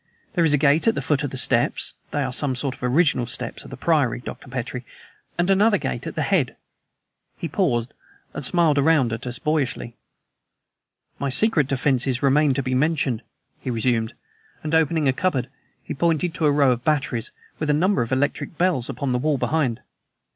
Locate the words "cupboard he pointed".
15.13-16.33